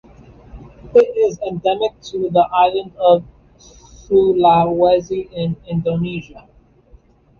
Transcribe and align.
It 0.95 1.15
is 1.15 1.37
endemic 1.45 2.01
to 2.05 2.31
the 2.31 2.49
island 2.51 2.95
of 2.97 3.23
Sulawesi 3.59 5.31
in 5.31 5.55
Indonesia. 5.67 6.49